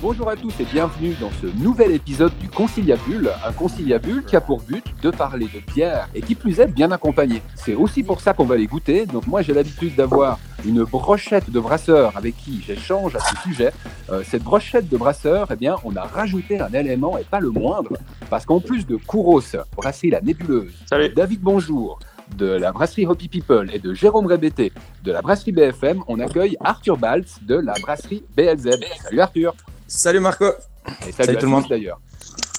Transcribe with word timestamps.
Bonjour 0.00 0.30
à 0.30 0.36
tous 0.36 0.58
et 0.60 0.64
bienvenue 0.64 1.14
dans 1.20 1.30
ce 1.42 1.46
nouvel 1.62 1.92
épisode 1.92 2.32
du 2.38 2.48
Conciliabule, 2.48 3.30
un 3.44 3.52
conciliabule 3.52 4.24
qui 4.24 4.36
a 4.36 4.40
pour 4.40 4.62
but 4.62 4.82
de 5.02 5.10
parler 5.10 5.46
de 5.46 5.60
bière 5.74 6.08
et 6.14 6.22
qui 6.22 6.34
plus 6.34 6.58
est 6.58 6.68
bien 6.68 6.90
accompagné. 6.90 7.42
C'est 7.54 7.74
aussi 7.74 8.02
pour 8.02 8.22
ça 8.22 8.32
qu'on 8.32 8.46
va 8.46 8.56
les 8.56 8.66
goûter. 8.66 9.04
Donc 9.04 9.26
moi 9.26 9.42
j'ai 9.42 9.52
l'habitude 9.52 9.94
d'avoir 9.94 10.38
une 10.66 10.82
brochette 10.84 11.50
de 11.50 11.60
brasseurs 11.60 12.16
avec 12.16 12.36
qui 12.36 12.60
j'échange 12.66 13.14
à 13.14 13.20
ce 13.20 13.36
sujet. 13.42 13.72
Euh, 14.10 14.22
cette 14.28 14.42
brochette 14.42 14.88
de 14.88 14.96
brasseurs, 14.96 15.48
eh 15.52 15.56
bien 15.56 15.76
on 15.84 15.94
a 15.96 16.02
rajouté 16.02 16.60
un 16.60 16.72
élément 16.72 17.16
et 17.18 17.24
pas 17.24 17.40
le 17.40 17.50
moindre 17.50 17.96
parce 18.30 18.44
qu'en 18.44 18.60
plus 18.60 18.86
de 18.86 18.96
Kouros, 18.96 19.42
brasser 19.76 20.10
la 20.10 20.20
nébuleuse, 20.20 20.72
Salut. 20.86 21.08
David 21.10 21.40
Bonjour, 21.40 21.98
de 22.36 22.46
la 22.46 22.72
brasserie 22.72 23.06
Hoppy 23.06 23.28
People 23.28 23.70
et 23.72 23.78
de 23.78 23.94
Jérôme 23.94 24.26
Rébété 24.26 24.72
de 25.04 25.12
la 25.12 25.22
brasserie 25.22 25.52
BFM, 25.52 26.02
on 26.08 26.18
accueille 26.18 26.56
Arthur 26.60 26.96
Baltz 26.96 27.38
de 27.42 27.54
la 27.54 27.74
brasserie 27.80 28.24
BLZ. 28.36 28.70
Salut 29.04 29.20
Arthur 29.20 29.54
Salut 29.86 30.20
Marco. 30.20 30.46
et 30.46 31.12
salut, 31.12 31.12
Salut 31.12 31.30
à 31.30 31.40
tout 31.40 31.46
le 31.46 31.52
monde. 31.52 31.64
d'ailleurs. 31.70 32.00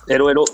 Hello, 0.08 0.30
hello. 0.30 0.46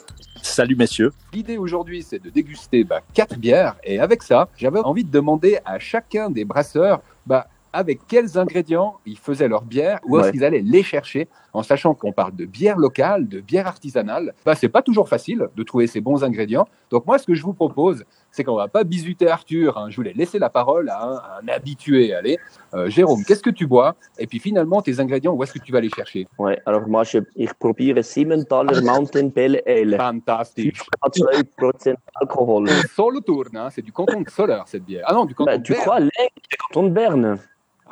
Salut 0.42 0.76
messieurs. 0.76 1.14
L'idée 1.32 1.58
aujourd'hui, 1.58 2.04
c'est 2.04 2.22
de 2.22 2.30
déguster 2.30 2.84
bah, 2.84 3.02
quatre 3.14 3.38
bières. 3.38 3.76
Et 3.84 4.00
avec 4.00 4.24
ça, 4.24 4.50
j'avais 4.58 4.80
envie 4.80 5.04
de 5.04 5.12
demander 5.12 5.60
à 5.64 5.78
chacun 5.80 6.30
des 6.32 6.44
brasseurs 6.44 7.02
bah, 7.26 7.48
avec 7.76 8.02
quels 8.08 8.38
ingrédients 8.38 9.00
ils 9.06 9.18
faisaient 9.18 9.48
leur 9.48 9.64
bière, 9.64 10.00
où 10.06 10.18
est-ce 10.20 10.28
Ouais. 10.28 10.32
qu'ils 10.32 10.44
allaient 10.46 10.62
les 10.62 10.84
chercher, 10.84 11.28
en 11.54 11.64
sachant 11.64 11.96
qu'on 11.96 12.12
parle 12.12 12.36
de 12.36 12.46
bière 12.46 12.78
locale, 12.78 13.28
de 13.28 13.40
bière 13.42 13.66
artisanale? 13.66 14.36
Bah, 14.46 14.54
c'est 14.54 14.70
pas 14.70 14.84
toujours 14.84 15.10
facile 15.10 15.50
de 15.56 15.64
trouver 15.64 15.88
ces 15.88 16.00
bons 16.00 16.24
ingrédients. 16.24 16.68
Donc 16.92 17.08
moi, 17.08 17.18
ce 17.18 17.26
que 17.26 17.34
je 17.34 17.42
vous 17.42 17.54
propose, 17.54 18.06
c'est 18.34 18.44
qu'on 18.44 18.56
va 18.56 18.68
pas 18.68 18.84
bisuter 18.84 19.30
Arthur. 19.30 19.78
hein. 19.78 19.90
Je 19.90 19.96
voulais 19.96 20.12
laisser 20.14 20.40
la 20.40 20.50
parole 20.50 20.90
à 20.90 21.02
un, 21.02 21.16
à 21.16 21.40
un 21.42 21.48
habitué. 21.48 22.14
Allez, 22.14 22.38
Euh, 22.74 22.90
Jérôme, 22.90 23.24
qu'est-ce 23.24 23.44
que 23.44 23.52
tu 23.52 23.68
bois? 23.68 23.96
Et 24.18 24.26
puis 24.28 24.40
finalement, 24.40 24.82
tes 24.82 25.00
ingrédients, 25.00 25.34
où 25.34 25.44
est-ce 25.44 25.54
que 25.54 25.60
tu 25.60 25.72
vas 25.72 25.80
les 25.80 25.90
chercher? 25.90 26.28
Ouais, 26.40 26.60
alors 26.66 26.88
moi, 26.88 27.04
je, 27.04 27.20
ich 27.36 27.54
probiere 27.54 28.04
Siementaler 28.04 28.82
Mountain 28.82 29.30
Pale 29.30 29.62
Ale. 29.68 29.96
Fantastique. 29.96 30.76
4,2% 31.06 31.96
Alkohol. 32.16 32.68
Solo 32.96 33.20
tourne, 33.22 33.56
hein, 33.56 33.70
c'est 33.70 33.84
du 33.84 33.92
canton 33.92 34.22
de 34.22 34.30
Soleure 34.30 34.68
cette 34.68 34.84
bière. 34.84 35.06
Ah 35.08 35.14
non, 35.14 35.26
du 35.26 35.36
canton 35.36 35.52
Bah, 35.52 35.58
de 35.60 35.64
tu 35.64 35.74
Berne. 35.74 35.84
crois, 35.86 36.00
Leng, 36.00 36.10
c'est 36.50 36.58
canton 36.58 36.84
de 36.88 36.94
Berne? 36.94 37.38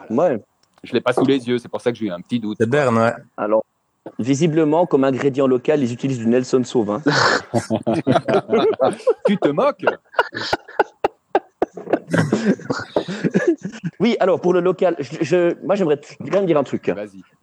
Ouais. 0.10 0.42
Je 0.84 0.94
l'ai 0.94 1.02
pas 1.02 1.14
sous 1.14 1.26
les 1.26 1.48
yeux, 1.48 1.60
c'est 1.60 1.70
pour 1.70 1.80
ça 1.80 1.92
que 1.92 1.98
j'ai 2.00 2.08
eu 2.08 2.12
un 2.12 2.20
petit 2.22 2.40
doute. 2.40 2.58
C'est 2.60 2.68
Berne, 2.70 2.98
ouais. 2.98 3.14
Alors, 3.38 3.64
visiblement, 4.20 4.86
comme 4.86 5.04
ingrédient 5.04 5.48
local, 5.48 5.82
ils 5.82 5.94
utilisent 5.94 6.20
du 6.20 6.28
Nelson 6.28 6.64
Sauvin. 6.64 7.02
tu 9.28 9.38
te 9.38 9.50
moques 9.50 9.86
Oui, 14.00 14.18
alors, 14.20 14.40
pour 14.42 14.54
le 14.54 14.60
local, 14.60 14.96
je, 15.00 15.18
je- 15.22 15.66
moi, 15.66 15.76
j'aimerais 15.76 16.00
quand 16.20 16.34
même 16.34 16.46
dire 16.46 16.58
un 16.58 16.64
truc. 16.64 16.90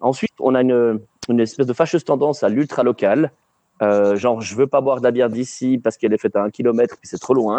Ensuite, 0.00 0.32
on 0.40 0.54
a 0.54 0.62
une, 0.62 1.00
une 1.28 1.40
espèce 1.40 1.66
de 1.66 1.72
fâcheuse 1.72 2.04
tendance 2.04 2.42
à 2.42 2.48
l'ultra 2.48 2.82
local. 2.82 3.30
Euh, 3.82 4.16
genre, 4.16 4.40
je 4.40 4.56
veux 4.56 4.66
pas 4.66 4.80
boire 4.80 4.98
de 4.98 5.04
la 5.04 5.12
bière 5.12 5.28
d'ici 5.30 5.78
parce 5.78 5.96
qu'elle 5.96 6.12
est 6.12 6.20
faite 6.20 6.34
à 6.34 6.42
un 6.42 6.50
kilomètre 6.50 6.96
puis 6.96 7.08
c'est 7.08 7.18
trop 7.18 7.34
loin. 7.34 7.58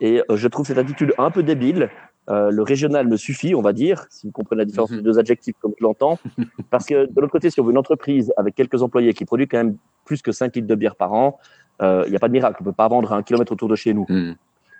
Et 0.00 0.22
euh, 0.30 0.36
je 0.36 0.48
trouve 0.48 0.66
cette 0.66 0.78
attitude 0.78 1.12
un 1.18 1.30
peu 1.30 1.42
débile. 1.42 1.90
Euh, 2.30 2.50
le 2.50 2.62
régional 2.62 3.06
me 3.06 3.16
suffit, 3.16 3.54
on 3.54 3.60
va 3.62 3.72
dire, 3.72 4.06
si 4.10 4.26
vous 4.26 4.32
comprenez 4.32 4.60
la 4.60 4.64
différence 4.64 4.90
Mhm. 4.90 4.96
des 4.98 5.02
deux 5.02 5.18
adjectifs 5.18 5.56
comme 5.60 5.72
je 5.78 5.84
l'entends. 5.84 6.18
Parce 6.70 6.86
que 6.86 7.06
de 7.06 7.20
l'autre 7.20 7.32
côté, 7.32 7.50
si 7.50 7.60
on 7.60 7.64
veut 7.64 7.72
une 7.72 7.78
entreprise 7.78 8.32
avec 8.36 8.54
quelques 8.54 8.82
employés 8.82 9.12
qui 9.12 9.24
produit 9.24 9.46
quand 9.46 9.58
même 9.58 9.76
plus 10.04 10.22
que 10.22 10.32
5 10.32 10.54
litres 10.56 10.68
de 10.68 10.74
bière 10.74 10.96
par 10.96 11.12
an, 11.12 11.38
il 11.80 12.08
n'y 12.08 12.16
a 12.16 12.18
pas 12.20 12.28
de 12.28 12.32
miracle. 12.32 12.58
On 12.60 12.64
peut 12.64 12.72
pas 12.72 12.88
vendre 12.88 13.12
à 13.12 13.16
un 13.16 13.22
kilomètre 13.22 13.52
autour 13.52 13.68
de 13.68 13.74
chez 13.74 13.92
nous. 13.92 14.06
Hmm. 14.08 14.34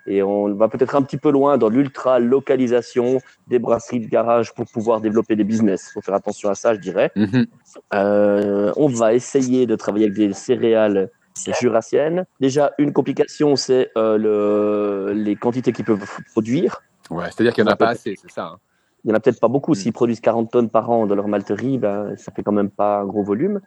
Et 0.07 0.21
on 0.21 0.53
va 0.53 0.67
peut-être 0.67 0.95
un 0.95 1.01
petit 1.01 1.17
peu 1.17 1.31
loin 1.31 1.57
dans 1.57 1.67
l'ultra-localisation 1.69 3.19
des 3.47 3.59
brasseries 3.59 3.99
de 3.99 4.07
garage 4.07 4.53
pour 4.53 4.65
pouvoir 4.65 5.01
développer 5.01 5.35
des 5.35 5.43
business. 5.43 5.87
Il 5.89 5.93
faut 5.93 6.01
faire 6.01 6.13
attention 6.15 6.49
à 6.49 6.55
ça, 6.55 6.73
je 6.73 6.79
dirais. 6.79 7.11
Mhm. 7.15 7.45
Euh, 7.93 8.71
on 8.77 8.87
va 8.87 9.13
essayer 9.13 9.65
de 9.65 9.75
travailler 9.75 10.05
avec 10.05 10.17
des 10.17 10.33
céréales 10.33 11.09
jurassiennes. 11.59 12.25
Déjà, 12.39 12.71
une 12.77 12.93
complication, 12.93 13.55
c'est 13.55 13.91
euh, 13.97 14.17
le, 14.17 15.13
les 15.13 15.35
quantités 15.35 15.73
qu'ils 15.73 15.85
peuvent 15.85 16.05
produire. 16.31 16.81
Ouais, 17.09 17.25
c'est-à-dire 17.25 17.53
qu'il 17.53 17.63
n'y 17.63 17.69
en 17.69 17.73
a 17.73 17.75
pas 17.77 17.89
assez, 17.89 18.15
c'est 18.19 18.31
ça. 18.31 18.45
hein. 18.47 18.57
Il 19.03 19.09
n'y 19.09 19.13
en 19.13 19.17
a 19.17 19.19
peut-être 19.19 19.39
pas 19.39 19.47
beaucoup. 19.47 19.73
Mm. 19.73 19.75
S'ils 19.75 19.93
produisent 19.93 20.19
40 20.19 20.49
tonnes 20.51 20.69
par 20.69 20.89
an 20.89 21.05
de 21.05 21.13
leur 21.13 21.27
malterie, 21.27 21.77
ben, 21.77 22.15
ça 22.17 22.31
fait 22.31 22.41
quand 22.41 22.51
même 22.51 22.71
pas 22.71 22.99
un 23.01 23.05
gros 23.05 23.21
volume. 23.23 23.61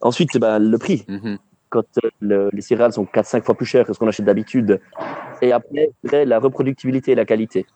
Ensuite, 0.00 0.38
ben, 0.38 0.58
le 0.58 0.78
prix. 0.78 1.04
Mhm. 1.08 1.38
Quand 1.68 1.84
euh, 2.02 2.08
le- 2.20 2.48
les 2.54 2.62
céréales 2.62 2.94
sont 2.94 3.04
4-5 3.04 3.44
fois 3.44 3.54
plus 3.54 3.66
chères 3.66 3.84
que 3.84 3.92
ce 3.92 3.98
qu'on 3.98 4.08
achète 4.08 4.24
d'habitude. 4.24 4.80
Et 5.42 5.52
après, 5.52 6.24
la 6.24 6.38
reproductibilité 6.38 7.12
et 7.12 7.14
la 7.14 7.26
qualité. 7.26 7.66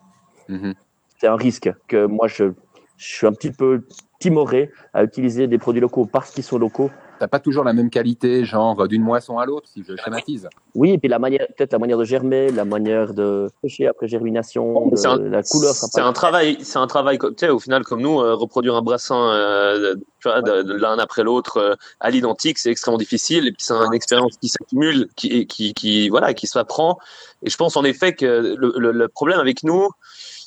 Mhm. 0.49 0.75
c'est 1.21 1.29
un 1.29 1.37
risque 1.37 1.71
que 1.87 2.05
moi 2.06 2.27
je, 2.27 2.53
je 2.97 3.06
suis 3.06 3.27
un 3.29 3.33
petit 3.33 3.53
peu 3.53 3.87
timoré 4.19 4.71
à 4.93 5.05
utiliser 5.05 5.47
des 5.47 5.59
produits 5.59 5.81
locaux 5.81 6.05
parce 6.06 6.31
qu'ils 6.33 6.43
sont 6.44 6.59
locaux. 6.59 6.91
T'as 7.22 7.28
pas 7.28 7.38
toujours 7.38 7.62
la 7.62 7.72
même 7.72 7.88
qualité, 7.88 8.44
genre 8.44 8.88
d'une 8.88 9.03
moisson 9.05 9.38
à 9.38 9.47
l'autre, 9.47 9.69
si 9.72 9.84
je 9.88 9.94
schématise. 9.94 10.49
Oui, 10.75 10.91
et 10.91 10.99
puis 10.99 11.06
la 11.09 11.21
manière, 11.21 11.47
peut-être 11.56 11.72
la 11.72 11.78
manière 11.78 11.97
de 11.97 12.03
germer, 12.05 12.50
la 12.50 12.65
manière 12.65 13.15
de 13.15 13.47
sécher 13.62 13.87
après 13.87 14.09
germination, 14.09 14.88
de- 14.88 14.97
C'est 14.97 15.06
un- 15.06 15.19
la 15.19 15.44
couleur. 15.44 15.72
C'est 15.72 16.00
un 16.00 16.12
travail, 16.12 16.59
c'est 16.62 16.78
un 16.81 16.88
travail, 16.88 17.19
tu 17.21 17.28
sais, 17.37 17.49
au 17.49 17.61
final, 17.61 17.84
comme 17.84 18.00
nous, 18.03 18.19
euh, 18.21 18.34
reproduire 18.34 18.75
un 18.75 18.82
brassin, 18.82 19.31
euh, 19.34 19.94
tu 20.21 20.28
vois, 20.28 20.43
de, 20.43 20.62
de 20.62 20.75
l'un 20.75 20.99
après 20.99 21.22
l'autre, 21.22 21.59
euh, 21.59 21.75
à 22.00 22.11
l'identique, 22.11 22.59
c'est 22.59 22.72
extrêmement 22.72 22.99
difficile. 22.99 23.47
Et 23.47 23.53
puis, 23.53 23.62
c'est 23.62 23.72
une 23.75 23.94
expérience 23.94 24.37
qui 24.38 24.49
s'accumule, 24.49 25.06
qui, 25.15 25.47
qui, 25.47 25.75
qui, 25.75 26.09
voilà, 26.09 26.34
qui 26.34 26.49
s'apprend. 26.49 26.99
Et 27.44 27.50
je 27.50 27.56
pense, 27.56 27.77
en 27.77 27.84
effet, 27.84 28.15
que 28.15 28.56
le, 28.59 28.75
le, 28.77 28.91
le 28.91 29.06
problème 29.06 29.38
avec 29.38 29.62
nous, 29.62 29.88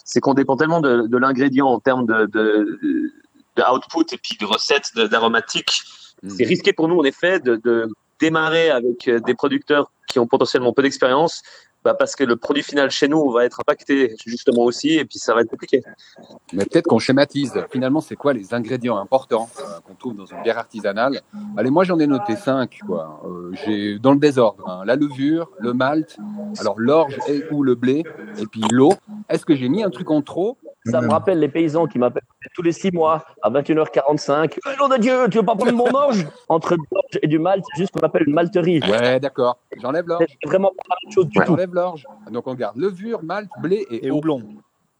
c'est 0.03 0.19
qu'on 0.19 0.33
dépend 0.33 0.57
tellement 0.57 0.81
de, 0.81 1.07
de 1.07 1.17
l'ingrédient 1.17 1.67
en 1.67 1.79
termes 1.79 2.05
de, 2.05 2.25
de, 2.25 3.13
de 3.55 3.63
output 3.73 4.13
et 4.13 4.17
puis 4.17 4.37
de 4.39 4.45
recettes 4.45 4.91
d'aromatiques 4.95 5.83
Mhm. 6.23 6.29
c'est 6.29 6.45
risqué 6.45 6.73
pour 6.73 6.87
nous 6.87 6.99
en 6.99 7.03
effet 7.03 7.39
de, 7.39 7.55
de 7.57 7.87
démarrer 8.19 8.69
avec 8.69 9.07
euh, 9.07 9.19
des 9.19 9.33
producteurs 9.35 9.91
qui 10.07 10.19
ont 10.19 10.27
potentiellement 10.27 10.71
peu 10.73 10.81
d'expérience 10.81 11.41
bah, 11.83 11.93
parce 11.93 12.15
que 12.15 12.23
le 12.23 12.35
produit 12.35 12.63
final 12.63 12.89
chez 12.89 13.07
nous 13.07 13.29
va 13.31 13.45
être 13.45 13.59
impacté 13.59 14.15
justement 14.25 14.63
aussi 14.63 14.93
et 14.93 15.05
puis 15.05 15.19
ça 15.19 15.35
va 15.35 15.41
être 15.41 15.49
compliqué. 15.49 15.83
Mais 16.51 16.65
peut-être 16.65 16.87
qu'on 16.87 16.97
schématise. 16.97 17.53
Finalement, 17.71 18.01
c'est 18.01 18.15
quoi 18.15 18.33
les 18.33 18.55
ingrédients 18.55 18.97
importants 18.97 19.49
euh, 19.59 19.79
qu'on 19.85 19.93
trouve 19.93 20.15
dans 20.15 20.25
une 20.25 20.41
bière 20.41 20.57
artisanale? 20.57 21.21
Allez, 21.57 21.69
moi 21.69 21.83
j'en 21.83 21.99
ai 21.99 22.07
noté 22.07 22.35
cinq. 22.35 22.79
Quoi. 22.87 23.21
Euh, 23.25 23.51
j'ai 23.65 23.99
dans 23.99 24.13
le 24.13 24.19
désordre 24.19 24.67
hein, 24.67 24.81
la 24.85 24.95
levure, 24.95 25.51
le 25.59 25.73
malt, 25.73 26.17
alors 26.59 26.79
l'orge 26.79 27.19
et 27.27 27.43
ou 27.51 27.61
le 27.61 27.75
blé, 27.75 28.03
et 28.39 28.47
puis 28.47 28.61
l'eau. 28.71 28.93
Est-ce 29.29 29.45
que 29.45 29.55
j'ai 29.55 29.69
mis 29.69 29.83
un 29.83 29.91
truc 29.91 30.09
en 30.09 30.23
trop? 30.23 30.57
Ça 30.85 31.01
me 31.01 31.09
rappelle 31.09 31.39
les 31.39 31.47
paysans 31.49 31.87
qui 31.87 31.97
m'appellent 31.97 32.23
tous 32.53 32.61
les 32.61 32.71
six 32.71 32.91
mois 32.91 33.23
à 33.41 33.49
21h45. 33.49 34.57
Eh, 34.57 34.79
nom 34.79 34.87
de 34.87 34.97
Dieu, 34.97 35.13
tu 35.31 35.37
veux 35.39 35.45
pas 35.45 35.55
prendre 35.55 35.73
mon 35.73 35.93
orge 35.93 36.27
Entre 36.47 36.75
de 36.75 36.81
l'orge 36.91 37.19
et 37.21 37.27
du 37.27 37.39
malt, 37.39 37.63
c'est 37.73 37.81
juste 37.81 37.93
ce 37.93 37.99
qu'on 37.99 38.05
appelle 38.05 38.23
une 38.27 38.33
malterie. 38.33 38.79
Ouais, 38.81 39.19
d'accord. 39.19 39.57
J'enlève 39.81 40.07
l'orge. 40.07 40.25
C'est 40.27 40.47
vraiment 40.49 40.69
pas 40.69 40.83
la 40.89 40.95
même 41.03 41.13
chose 41.13 41.27
du 41.27 41.39
tout. 41.39 41.45
J'enlève 41.45 41.73
l'orge. 41.73 42.05
Donc 42.31 42.47
on 42.47 42.53
garde 42.53 42.77
levure, 42.77 43.23
malt, 43.23 43.49
blé 43.61 43.85
et, 43.89 44.11
houblon. 44.11 44.41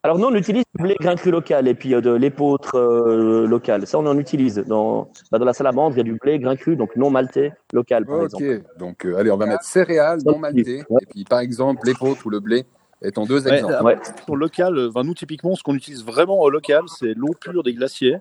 Alors 0.03 0.19
nous, 0.19 0.27
on 0.27 0.35
utilise 0.35 0.63
du 0.75 0.83
blé 0.83 0.95
grain 0.99 1.15
cru 1.15 1.31
local 1.31 1.67
et 1.67 1.73
puis 1.73 1.95
euh, 1.95 2.01
de 2.01 2.11
l'épeautre 2.11 2.77
euh, 2.77 3.47
local. 3.47 3.87
Ça, 3.87 3.97
on 3.97 4.05
en 4.05 4.17
utilise. 4.19 4.57
Dans, 4.67 5.09
bah, 5.31 5.39
dans 5.39 5.45
la 5.45 5.53
salamandre, 5.53 5.95
il 5.95 5.97
y 5.97 6.01
a 6.01 6.03
du 6.03 6.13
blé 6.13 6.37
grain 6.37 6.55
cru, 6.55 6.75
donc 6.75 6.95
non 6.95 7.09
maltais, 7.09 7.53
local, 7.73 8.05
par 8.05 8.17
Ok, 8.17 8.23
exemple. 8.25 8.61
donc 8.77 9.03
euh, 9.05 9.17
allez, 9.17 9.31
on 9.31 9.37
va 9.37 9.47
mettre 9.47 9.63
céréales 9.63 10.19
non 10.23 10.37
maltées, 10.37 10.83
Ouais. 10.89 11.01
et 11.01 11.05
puis 11.07 11.23
par 11.23 11.39
exemple 11.39 11.81
l'épeautre 11.85 12.23
ou 12.25 12.29
le 12.29 12.39
blé 12.39 12.65
étant 13.01 13.25
deux 13.25 13.47
exemples. 13.47 13.83
Ouais. 13.83 13.97
Au 14.27 14.35
local, 14.35 14.77
euh, 14.77 14.89
enfin, 14.89 15.03
nous 15.03 15.13
typiquement, 15.13 15.55
ce 15.55 15.63
qu'on 15.63 15.75
utilise 15.75 16.03
vraiment 16.03 16.39
au 16.39 16.49
local, 16.49 16.83
c'est 16.87 17.13
l'eau 17.13 17.33
pure 17.39 17.63
des 17.63 17.73
glaciers, 17.73 18.17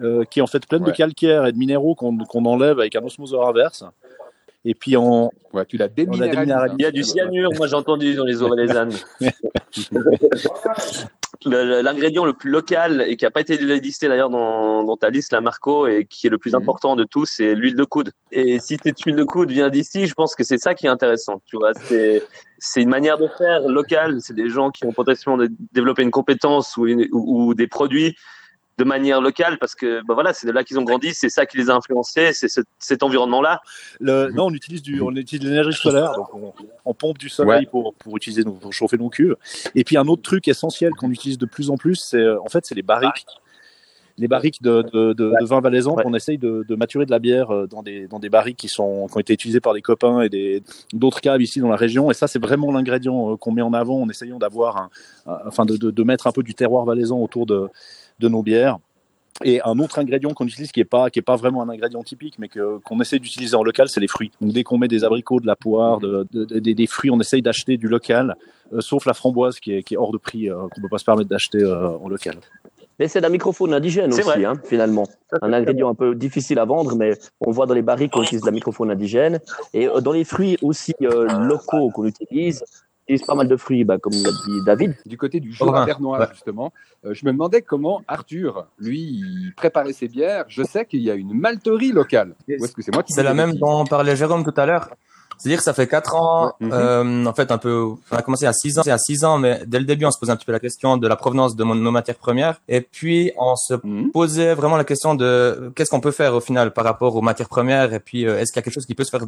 euh, 0.00 0.24
qui 0.24 0.38
est 0.38 0.42
en 0.42 0.46
fait 0.46 0.66
pleine 0.66 0.82
Ouais. 0.84 0.90
de 0.90 0.96
calcaire 0.96 1.46
et 1.46 1.52
de 1.52 1.58
minéraux 1.58 1.94
qu'on 1.94 2.16
qu'on 2.18 2.44
enlève 2.46 2.78
avec 2.78 2.96
un 2.96 3.02
osmoseur 3.04 3.46
inverse. 3.48 3.84
Et 4.64 4.74
puis 4.74 4.96
en, 4.96 5.30
Ouais, 5.52 5.66
tu 5.66 5.76
l'as 5.76 5.86
On 5.86 5.90
déminéralisé. 5.94 6.54
Il 6.78 6.82
y 6.82 6.86
a 6.86 6.90
du 6.90 7.02
cyanure, 7.02 7.50
moi 7.56 7.66
j'ai 7.66 7.74
entendu 7.74 8.14
dans 8.14 8.24
les 8.24 8.34
valaisannes. 8.34 8.92
Le- 11.44 11.64
le- 11.64 11.80
L'ingrédient 11.82 12.24
le 12.24 12.34
plus 12.34 12.50
local 12.50 13.04
et 13.08 13.16
qui 13.16 13.24
n'a 13.24 13.30
pas 13.32 13.40
été 13.40 13.56
listé 13.56 14.06
d'ailleurs 14.06 14.30
dans, 14.30 14.84
dans 14.84 14.96
ta 14.96 15.10
liste, 15.10 15.32
la 15.32 15.40
Marco, 15.40 15.88
et 15.88 16.04
qui 16.04 16.28
est 16.28 16.30
le 16.30 16.38
plus 16.38 16.52
Mhm. 16.52 16.60
important 16.62 16.94
de 16.94 17.02
tous, 17.02 17.26
c'est 17.26 17.56
l'huile 17.56 17.74
de 17.74 17.82
coude. 17.82 18.12
Et 18.30 18.60
si 18.60 18.78
cette 18.80 19.00
huile 19.00 19.16
de 19.16 19.24
coude 19.24 19.50
vient 19.50 19.68
d'ici, 19.68 20.06
je 20.06 20.14
pense 20.14 20.36
que 20.36 20.44
c'est 20.44 20.58
ça 20.58 20.74
qui 20.74 20.86
est 20.86 20.90
intéressant. 20.90 21.42
Tu 21.46 21.56
vois, 21.56 21.72
c'est 21.74 22.22
c'est 22.58 22.80
une 22.82 22.90
manière 22.90 23.18
de 23.18 23.26
faire 23.38 23.62
locale. 23.66 24.18
C'est 24.20 24.34
des 24.36 24.48
gens 24.48 24.70
qui 24.70 24.86
ont 24.86 24.92
potentiellement 24.92 25.36
dé- 25.42 25.48
développé 25.72 26.02
une 26.04 26.12
compétence 26.12 26.76
ou, 26.76 26.86
une- 26.86 27.08
ou, 27.10 27.46
ou 27.48 27.54
des 27.54 27.66
produits 27.66 28.14
de 28.78 28.84
manière 28.84 29.20
locale 29.20 29.58
parce 29.58 29.74
que 29.74 30.00
bah 30.06 30.14
voilà, 30.14 30.32
c'est 30.32 30.46
de 30.46 30.52
là 30.52 30.64
qu'ils 30.64 30.78
ont 30.78 30.82
grandi, 30.82 31.12
c'est 31.14 31.28
ça 31.28 31.44
qui 31.46 31.58
les 31.58 31.68
a 31.70 31.74
influencés, 31.74 32.32
c'est 32.32 32.48
ce- 32.48 32.62
cet 32.78 33.02
environnement-là. 33.02 33.60
le, 34.00 34.30
non, 34.32 34.46
on 34.46 34.50
utilise 34.54 34.82
du, 34.82 35.00
on 35.02 35.14
utilise 35.14 35.44
de 35.44 35.48
l'énergie 35.50 35.76
solaire, 35.78 36.12
donc 36.14 36.34
on, 36.34 36.52
on 36.86 36.94
pompe 36.94 37.18
du 37.18 37.28
soleil 37.28 37.60
Ouais. 37.60 37.66
pour, 37.66 37.94
pour 37.94 38.16
utiliser, 38.16 38.44
nos- 38.44 38.52
pour 38.52 38.72
chauffer 38.72 38.96
nos 38.96 39.10
cuves. 39.10 39.36
Et 39.74 39.84
puis 39.84 39.96
un 39.98 40.06
autre 40.08 40.22
truc 40.22 40.48
essentiel 40.48 40.92
qu'on 40.92 41.10
utilise 41.10 41.36
de 41.38 41.46
plus 41.46 41.68
en 41.70 41.76
plus, 41.76 41.96
c'est 41.96 42.16
euh, 42.18 42.40
en 42.40 42.48
fait 42.48 42.64
c'est 42.64 42.74
les 42.74 42.82
barriques. 42.82 43.26
les 44.18 44.28
barriques 44.28 44.62
de, 44.62 44.82
de, 44.92 45.12
de, 45.14 45.32
de 45.40 45.44
vin 45.46 45.60
valaisan 45.60 45.94
Ouais. 45.94 46.02
qu'on 46.02 46.14
essaye 46.14 46.36
de, 46.38 46.64
de 46.68 46.74
maturer 46.74 47.06
de 47.06 47.10
la 47.10 47.18
bière 47.18 47.50
euh, 47.50 47.66
dans 47.66 47.82
des, 47.82 48.06
dans 48.08 48.18
des 48.20 48.28
barriques 48.28 48.58
qui, 48.58 48.68
sont, 48.68 49.06
qui 49.08 49.16
ont 49.16 49.20
été 49.20 49.32
utilisées 49.32 49.60
par 49.60 49.72
des 49.74 49.80
copains 49.82 50.20
et 50.22 50.28
des, 50.28 50.62
d'autres 50.92 51.20
caves 51.22 51.40
ici 51.42 51.60
dans 51.60 51.68
la 51.70 51.76
région. 51.76 52.10
Et 52.10 52.14
ça, 52.14 52.26
c'est 52.28 52.38
vraiment 52.40 52.70
l'ingrédient 52.72 53.32
euh, 53.32 53.36
qu'on 53.36 53.52
met 53.52 53.62
en 53.62 53.72
avant 53.72 54.00
en 54.02 54.08
essayant 54.10 54.38
d'avoir, 54.38 54.90
enfin, 55.26 55.64
de 55.66 56.02
mettre 56.04 56.26
un 56.26 56.32
peu 56.32 56.42
du 56.42 56.54
terroir 56.54 56.84
valaisan 56.84 57.18
autour 57.20 57.46
de, 57.46 57.68
de 58.22 58.28
nos 58.28 58.42
bières. 58.42 58.78
Et 59.44 59.60
un 59.64 59.78
autre 59.80 59.98
ingrédient 59.98 60.30
qu'on 60.34 60.46
utilise 60.46 60.70
qui 60.70 60.80
est 60.80 60.84
pas 60.84 61.10
qui 61.10 61.18
est 61.18 61.22
pas 61.22 61.36
vraiment 61.36 61.62
un 61.62 61.68
ingrédient 61.68 62.02
typique, 62.02 62.38
mais 62.38 62.48
que 62.48 62.78
qu'on 62.78 63.00
essaie 63.00 63.18
d'utiliser 63.18 63.56
en 63.56 63.64
local, 63.64 63.88
c'est 63.88 63.98
les 63.98 64.06
fruits. 64.06 64.30
Donc 64.40 64.52
dès 64.52 64.62
qu'on 64.62 64.78
met 64.78 64.88
des 64.88 65.02
abricots, 65.04 65.40
de 65.40 65.46
la 65.46 65.56
poire, 65.56 65.98
de, 65.98 66.26
de- 66.32 66.44
de- 66.44 66.58
des- 66.60 66.74
des 66.74 66.86
fruits, 66.86 67.10
on 67.10 67.18
essaye 67.18 67.42
d'acheter 67.42 67.76
du 67.76 67.88
local, 67.88 68.36
euh, 68.72 68.80
sauf 68.80 69.04
la 69.06 69.14
framboise 69.14 69.58
qui 69.58 69.72
est, 69.74 69.82
qui 69.82 69.94
est 69.94 69.96
hors 69.96 70.12
de 70.12 70.18
prix, 70.18 70.48
euh, 70.48 70.68
qu'on 70.70 70.80
peut 70.80 70.88
pas 70.88 70.98
se 70.98 71.04
permettre 71.04 71.28
d'acheter 71.30 71.58
euh, 71.62 71.88
en 72.04 72.08
local. 72.08 72.36
Mais 73.00 73.08
c'est 73.08 73.20
la 73.22 73.30
microfaune 73.30 73.72
indigène 73.74 74.12
C'est 74.12 74.22
aussi, 74.24 74.44
hein, 74.44 74.54
finalement. 74.64 75.08
Un 75.40 75.52
ingrédient 75.54 75.88
un 75.88 75.94
peu 75.94 76.14
difficile 76.14 76.58
à 76.60 76.66
vendre, 76.66 76.94
mais 76.94 77.18
on 77.40 77.50
voit 77.50 77.66
dans 77.66 77.74
les 77.74 77.82
barriques 77.82 78.12
qu'on 78.12 78.22
utilise 78.22 78.42
de 78.42 78.46
la 78.46 78.52
microfaune 78.52 78.90
indigène. 78.92 79.40
Et 79.72 79.88
dans 80.02 80.12
les 80.12 80.24
fruits 80.24 80.56
aussi 80.62 80.92
euh, 81.02 81.26
locaux 81.38 81.88
qu'on 81.90 82.04
utilise, 82.04 82.62
utilise 83.08 83.26
pas 83.26 83.34
mal 83.34 83.48
de 83.48 83.56
fruits, 83.56 83.84
bah, 83.84 83.98
comme 83.98 84.12
l'a 84.12 84.30
dit 84.30 84.60
David. 84.64 84.94
Du 85.06 85.16
côté 85.18 85.40
du 85.40 85.52
jeu 85.52 85.64
ouais. 85.64 86.26
justement, 86.32 86.72
euh, 87.04 87.14
je 87.14 87.26
me 87.26 87.32
demandais 87.32 87.62
comment 87.62 88.02
Arthur, 88.08 88.66
lui, 88.78 89.00
il 89.00 89.52
préparait 89.56 89.92
ses 89.92 90.08
bières. 90.08 90.44
Je 90.48 90.62
sais 90.62 90.84
qu'il 90.84 91.00
y 91.02 91.10
a 91.10 91.14
une 91.14 91.32
malterie 91.34 91.92
locale. 91.92 92.34
Ou 92.48 92.64
est-ce 92.64 92.72
que 92.72 92.82
c'est 92.82 92.92
moi 92.94 93.02
qui 93.02 93.12
C'est 93.12 93.22
la 93.22 93.34
même 93.34 93.54
dont 93.54 93.84
parlait 93.84 94.16
Jérôme 94.16 94.44
tout 94.44 94.54
à 94.60 94.66
l'heure. 94.66 94.88
C'est-à-dire 95.38 95.58
que 95.58 95.64
ça 95.64 95.72
fait 95.74 95.88
quatre 95.88 96.14
ans, 96.14 96.52
Ouais. 96.60 96.66
Mhm. 96.66 96.72
euh, 96.72 97.24
en 97.26 97.32
fait 97.34 97.50
un 97.50 97.58
peu, 97.58 97.94
on 98.12 98.16
a 98.16 98.22
commencé 98.22 98.46
à 98.46 98.52
six 98.52 98.78
ans, 98.78 98.82
c'est 98.84 98.92
à 98.92 98.98
six 98.98 99.24
ans, 99.24 99.38
mais 99.38 99.62
dès 99.66 99.80
le 99.80 99.84
début 99.84 100.04
on 100.04 100.12
se 100.12 100.18
posait 100.20 100.30
un 100.30 100.36
petit 100.36 100.44
peu 100.46 100.52
la 100.52 100.60
question 100.60 100.98
de 100.98 101.08
la 101.08 101.16
provenance 101.16 101.56
de 101.56 101.64
mon- 101.64 101.74
nos 101.74 101.90
matières 101.90 102.18
premières, 102.18 102.60
et 102.68 102.80
puis 102.80 103.32
on 103.36 103.56
se 103.56 103.74
Mhm. 103.82 104.12
posait 104.12 104.54
vraiment 104.54 104.76
la 104.76 104.84
question 104.84 105.16
de 105.16 105.72
qu'est-ce 105.74 105.90
qu'on 105.90 106.00
peut 106.00 106.12
faire 106.12 106.34
au 106.34 106.40
final 106.40 106.72
par 106.72 106.84
rapport 106.84 107.16
aux 107.16 107.22
matières 107.22 107.48
premières, 107.48 107.92
et 107.92 107.98
puis 107.98 108.24
euh, 108.24 108.38
est-ce 108.38 108.52
qu'il 108.52 108.60
y 108.60 108.62
a 108.62 108.62
quelque 108.62 108.74
chose 108.74 108.86
qui 108.86 108.94
peut 108.94 109.02
se 109.02 109.10
faire 109.10 109.22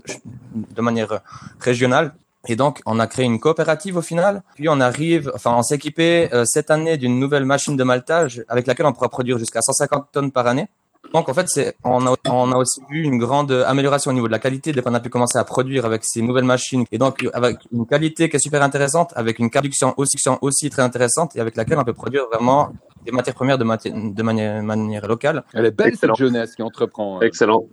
de 0.55 0.83
manière 0.83 1.21
régionale? 1.59 2.15
Et 2.47 2.57
donc, 2.57 2.81
on 2.87 2.99
a 2.99 3.07
créé 3.07 3.25
une 3.25 3.41
coopérative 3.41 3.97
au 3.97 4.03
final. 4.03 4.43
Puis, 4.55 4.69
on 4.69 4.81
arrive, 4.81 5.31
enfin, 5.35 5.55
on 5.57 5.63
s'est 5.63 5.77
équipé 5.77 6.29
euh, 6.33 6.45
cette 6.45 6.71
année 6.71 6.97
d'une 6.97 7.19
nouvelle 7.19 7.45
machine 7.45 7.77
de 7.77 7.85
maltage 7.85 8.43
avec 8.49 8.67
laquelle 8.67 8.87
on 8.87 8.93
pourra 8.93 9.09
produire 9.09 9.39
jusqu'à 9.39 9.61
150 9.63 10.07
tonnes 10.13 10.31
par 10.33 10.47
année. 10.47 10.69
Donc, 11.13 11.29
en 11.29 11.35
fait, 11.35 11.49
c'est, 11.49 11.75
on 11.85 12.07
a, 12.07 12.15
on 12.29 12.51
a 12.51 12.57
aussi 12.57 12.81
vu 12.91 13.03
une 13.03 13.19
grande 13.19 13.53
amélioration 13.53 14.11
au 14.11 14.15
niveau 14.15 14.27
de 14.27 14.33
la 14.33 14.39
qualité 14.39 14.73
dès 14.73 14.81
qu'on 14.83 14.95
a 14.95 15.01
pu 15.01 15.11
commencer 15.11 15.39
à 15.39 15.45
produire 15.45 15.85
avec 15.85 16.03
ces 16.05 16.23
nouvelles 16.23 16.45
machines. 16.45 16.85
Et 16.93 16.99
donc, 16.99 17.27
avec 17.35 17.59
une 17.73 17.87
qualité 17.87 18.29
qui 18.29 18.37
est 18.37 18.41
super 18.41 18.63
intéressante, 18.63 19.13
avec 19.15 19.39
une 19.39 19.51
production 19.51 19.93
aussi, 19.99 20.17
aussi 20.41 20.71
très 20.71 20.83
intéressante 20.83 21.37
et 21.37 21.41
avec 21.41 21.57
laquelle 21.57 21.79
on 21.79 21.85
peut 21.85 21.93
produire 21.93 22.25
vraiment 22.33 22.71
des 23.05 23.13
matières 23.13 23.35
premières 23.35 23.59
de, 23.59 23.65
mati- 23.65 23.93
de 24.15 24.23
manière, 24.23 24.63
manière 24.63 25.07
locale. 25.07 25.45
Elle 25.53 25.67
est 25.67 25.71
belle, 25.71 25.89
Excellent. 25.89 26.15
cette 26.15 26.25
jeunesse 26.27 26.55
qui 26.57 26.63
entreprend. 26.63 27.19
euh. 27.19 27.27
Excellent. 27.27 27.65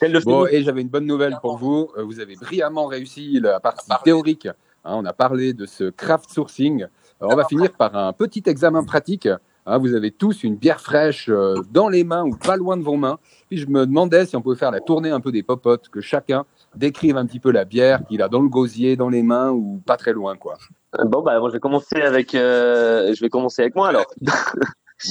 Le 0.00 0.20
Bon, 0.20 0.46
et 0.46 0.62
j'avais 0.62 0.82
une 0.82 0.88
bonne 0.88 1.06
nouvelle 1.06 1.36
pour 1.40 1.56
vous. 1.56 1.90
Euh, 1.96 2.04
Vous 2.04 2.20
avez 2.20 2.36
brillamment 2.36 2.86
réussi 2.86 3.40
la 3.40 3.60
partie 3.60 3.90
théorique. 4.04 4.46
Hein, 4.46 4.94
on 4.94 5.04
a 5.04 5.12
parlé 5.12 5.52
de 5.52 5.66
ce 5.66 5.90
craft 5.90 6.30
sourcing. 6.30 6.86
Alors, 7.20 7.32
on 7.32 7.36
va 7.36 7.44
finir 7.44 7.72
par 7.72 7.96
un 7.96 8.12
petit 8.12 8.42
examen 8.46 8.84
pratique. 8.84 9.28
Hein, 9.66 9.78
vous 9.78 9.94
avez 9.94 10.12
tous 10.12 10.44
une 10.44 10.56
bière 10.56 10.80
fraîche 10.80 11.28
euh, 11.28 11.56
dans 11.72 11.88
les 11.88 12.04
mains 12.04 12.24
ou 12.24 12.36
pas 12.36 12.56
loin 12.56 12.76
de 12.76 12.82
vos 12.82 12.96
mains. 12.96 13.18
Puis 13.48 13.58
je 13.58 13.66
me 13.66 13.86
demandais 13.86 14.24
si 14.24 14.36
on 14.36 14.40
pouvait 14.40 14.56
faire 14.56 14.70
la 14.70 14.80
tournée 14.80 15.10
un 15.10 15.20
peu 15.20 15.32
des 15.32 15.42
popotes, 15.42 15.88
que 15.88 16.00
chacun 16.00 16.44
décrive 16.74 17.16
un 17.16 17.26
petit 17.26 17.40
peu 17.40 17.50
la 17.50 17.64
bière 17.64 18.00
qu'il 18.08 18.22
a 18.22 18.28
dans 18.28 18.40
le 18.40 18.48
gosier, 18.48 18.96
dans 18.96 19.08
les 19.08 19.22
mains 19.22 19.50
ou 19.50 19.82
pas 19.84 19.96
très 19.96 20.12
loin, 20.12 20.36
quoi. 20.36 20.56
Bon, 21.04 21.22
bah, 21.22 21.38
moi, 21.38 21.50
je 21.50 21.54
vais 21.54 21.60
commencer 21.60 22.00
avec, 22.00 22.34
euh, 22.34 23.12
je 23.12 23.20
vais 23.20 23.28
commencer 23.28 23.62
avec 23.62 23.74
moi 23.74 23.88
alors. 23.88 24.06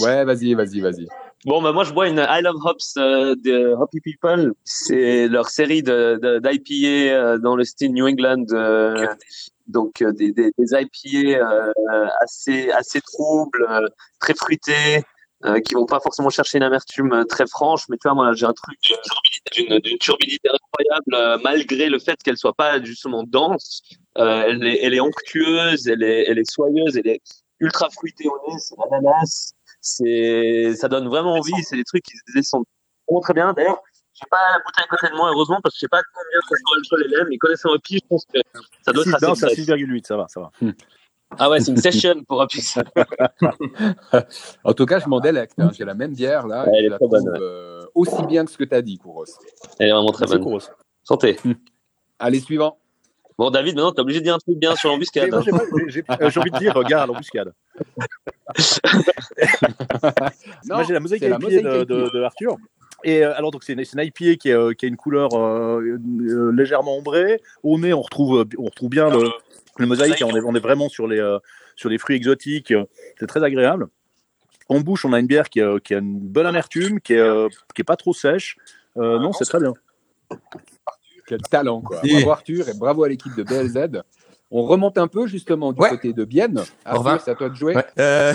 Ouais, 0.01 0.25
vas-y, 0.25 0.53
vas-y, 0.53 0.81
vas-y. 0.81 1.07
Bon, 1.47 1.61
bah, 1.61 1.71
moi, 1.71 1.85
je 1.85 1.93
bois 1.93 2.09
une 2.09 2.19
I 2.29 2.41
Love 2.41 2.57
Hops 2.61 2.97
euh, 2.97 3.33
de 3.41 3.73
Hoppy 3.79 4.01
People. 4.01 4.51
C'est 4.65 5.29
leur 5.29 5.47
série 5.47 5.81
de, 5.81 6.19
de, 6.21 6.39
d'IPA 6.39 7.15
euh, 7.15 7.37
dans 7.37 7.55
le 7.55 7.63
style 7.63 7.93
New 7.93 8.05
England. 8.05 8.43
euh, 8.51 9.07
donc, 9.67 10.01
euh, 10.01 10.11
des, 10.11 10.33
des, 10.33 10.51
des 10.57 10.67
IPA 10.73 11.39
euh, 11.39 12.07
assez, 12.19 12.69
assez 12.71 12.99
troubles, 12.99 13.65
euh, 13.69 13.87
très 14.19 14.33
fruités, 14.33 15.03
qui 15.65 15.75
vont 15.75 15.85
pas 15.85 16.01
forcément 16.01 16.29
chercher 16.29 16.57
une 16.57 16.65
amertume 16.65 17.23
très 17.29 17.47
franche. 17.47 17.83
Mais 17.87 17.95
tu 17.95 18.09
vois, 18.09 18.15
moi, 18.15 18.33
j'ai 18.33 18.45
un 18.45 18.51
truc 18.53 18.77
d'une, 19.55 19.79
d'une 19.79 19.97
turbidité 19.99 20.49
incroyable, 20.49 21.41
malgré 21.45 21.87
le 21.87 21.99
fait 21.99 22.21
qu'elle 22.21 22.37
soit 22.37 22.55
pas 22.55 22.83
justement 22.83 23.23
dense. 23.23 23.83
Elle, 24.15 24.65
est, 24.67 24.83
elle 24.83 24.93
est 24.93 24.99
onctueuse, 24.99 25.87
elle 25.87 26.03
est, 26.03 26.25
elle 26.27 26.39
est 26.39 26.51
soyeuse, 26.51 26.97
elle 26.97 27.07
est 27.07 27.21
ultra 27.61 27.89
fruitée 27.89 28.27
au 28.27 28.51
nez, 28.51 28.57
c'est 28.59 28.75
l'ananas 28.91 29.53
c'est 29.81 30.73
ça 30.75 30.87
donne 30.87 31.07
vraiment 31.07 31.33
envie 31.35 31.51
c'est 31.63 31.75
des 31.77 31.83
trucs 31.83 32.03
qui 32.03 32.17
se 32.17 32.33
descendent 32.35 32.65
vraiment 33.07 33.21
très 33.21 33.33
bien 33.33 33.53
d'ailleurs 33.53 33.81
j'ai 34.13 34.25
pas 34.31 34.37
la 34.53 34.57
bouteille 34.59 34.83
à 34.85 34.87
côté 34.87 35.11
de 35.11 35.15
moi 35.17 35.29
heureusement 35.31 35.59
parce 35.61 35.75
que 35.75 35.77
je 35.77 35.79
sais 35.81 35.87
pas 35.89 36.01
combien 36.13 36.39
ça 36.41 36.55
sera 36.57 36.75
l'alcool 36.75 37.03
elle 37.05 37.21
est 37.27 37.29
mais 37.29 37.37
connaissant 37.37 37.69
Hopi 37.69 37.95
je 38.03 38.07
pense 38.09 38.25
que 38.25 38.39
ça 38.85 38.91
doit 38.93 39.03
être 39.03 39.13
assez 39.15 39.35
c'est 39.35 39.71
à 39.71 39.75
bref. 39.75 39.87
6,8, 39.87 40.05
ça 40.07 40.17
va, 40.17 40.27
ça 40.27 40.39
va. 40.41 40.51
ah 41.39 41.49
ouais 41.49 41.59
c'est 41.59 41.71
une 41.71 41.77
session 41.77 42.23
pour 42.27 42.39
Hopi 42.39 42.61
ça 42.61 42.83
En 44.63 44.73
tout 44.73 44.85
cas, 44.85 44.99
je 44.99 45.07
m'en 45.07 45.19
délecte. 45.19 45.59
hein. 45.59 45.71
J'ai 45.73 45.85
la 45.85 45.93
même 45.93 46.13
bière 46.13 46.47
là. 46.47 46.65
Ouais, 46.67 46.73
et 46.73 46.77
elle 46.79 46.85
est 46.85 46.89
la 46.89 46.97
très 46.97 47.07
bonne, 47.07 47.29
ouais. 47.29 47.37
euh, 47.39 47.85
aussi 47.95 48.23
bien 48.27 48.45
que 48.45 48.51
ce 48.51 48.57
que 48.57 48.63
tu 48.63 48.73
as 48.75 48.81
dit, 48.81 48.97
Kouros. 48.97 49.25
elle 49.79 49.89
est 49.89 49.91
vraiment 49.91 50.11
très 50.11 50.25
C'est 50.27 50.35
bonne 50.39 50.43
cool. 50.43 50.61
santé 51.03 51.37
Allez, 52.19 52.39
suivant. 52.39 52.79
Bon 53.37 53.49
David 53.51 53.75
maintenant 53.75 53.91
t'es 53.91 54.01
obligé 54.01 54.19
de 54.19 54.23
dire 54.25 54.35
un 54.35 54.39
truc 54.39 54.57
bien 54.57 54.75
sur 54.75 54.89
l'embuscade 54.89 55.33
hein. 55.33 55.41
j'ai 56.29 56.39
envie 56.39 56.51
de 56.51 56.57
dire, 56.59 56.73
regarde 56.73 57.03
à 57.03 57.07
l'embuscade. 57.07 57.53
Moi, 60.65 60.83
j'ai 60.83 60.93
la 60.93 60.99
mosaïque 60.99 61.21
la 61.23 61.27
IPA 61.29 61.37
mosaïque 61.39 61.63
de, 61.65 61.69
IPA. 61.81 61.85
de, 61.85 62.09
de 62.13 62.21
Arthur. 62.23 62.57
Et 63.03 63.23
euh, 63.23 63.35
alors, 63.37 63.51
donc, 63.51 63.63
c'est 63.63 63.73
une, 63.73 63.85
c'est 63.85 63.99
une 64.01 64.05
IPA 64.07 64.35
qui, 64.37 64.49
est, 64.49 64.53
euh, 64.53 64.73
qui 64.73 64.85
a 64.85 64.87
une 64.87 64.97
couleur 64.97 65.29
euh, 65.33 65.81
euh, 65.81 66.51
légèrement 66.51 66.97
ombrée. 66.97 67.41
Au 67.63 67.77
nez, 67.77 67.93
on 67.93 68.01
retrouve, 68.01 68.39
euh, 68.39 68.45
on 68.57 68.65
retrouve 68.65 68.89
bien 68.89 69.09
le, 69.09 69.29
le 69.77 69.85
mosaïque. 69.85 70.19
et 70.21 70.23
On 70.23 70.35
est, 70.35 70.41
on 70.43 70.55
est 70.55 70.59
vraiment 70.59 70.89
sur 70.89 71.07
les, 71.07 71.19
euh, 71.19 71.37
sur 71.75 71.89
les 71.89 71.97
fruits 71.97 72.15
exotiques. 72.15 72.73
C'est 73.19 73.27
très 73.27 73.43
agréable. 73.43 73.87
En 74.69 74.79
bouche, 74.81 75.05
on 75.05 75.13
a 75.13 75.19
une 75.19 75.27
bière 75.27 75.49
qui, 75.49 75.61
a- 75.61 75.79
qui 75.79 75.93
a 75.93 75.99
une 75.99 76.19
bonne 76.19 76.45
amertume, 76.47 76.99
qui 76.99 77.13
est, 77.13 77.19
euh, 77.19 77.47
qui 77.75 77.81
est 77.81 77.85
pas 77.85 77.95
trop 77.97 78.13
sèche. 78.13 78.57
Euh, 78.97 79.19
non, 79.19 79.31
c'est 79.31 79.45
très 79.45 79.59
bien. 79.59 79.73
Quel 81.27 81.41
talent, 81.41 81.81
quoi. 81.81 82.01
Bravo 82.03 82.31
Arthur 82.31 82.69
et 82.69 82.73
bravo 82.73 83.03
à 83.03 83.09
l'équipe 83.09 83.35
de 83.35 83.43
BLZ. 83.43 84.01
On 84.49 84.63
remonte 84.63 84.97
un 84.97 85.07
peu 85.07 85.27
justement 85.27 85.73
du 85.73 85.81
Ouais. 85.81 85.89
côté 85.89 86.13
de 86.13 86.23
Bienne. 86.25 86.63
Arthur, 86.85 87.21
c'est 87.23 87.31
à 87.31 87.35
toi 87.35 87.49
de 87.49 87.55
jouer. 87.55 87.75
Ouais. 87.75 87.85
Euh, 87.99 88.33